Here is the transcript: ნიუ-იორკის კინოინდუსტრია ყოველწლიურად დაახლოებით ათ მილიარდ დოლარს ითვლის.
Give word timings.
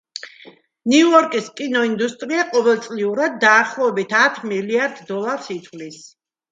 ნიუ-იორკის 0.93 1.49
კინოინდუსტრია 1.59 2.47
ყოველწლიურად 2.57 3.39
დაახლოებით 3.47 4.21
ათ 4.25 4.45
მილიარდ 4.51 5.07
დოლარს 5.13 5.57
ითვლის. 5.61 6.07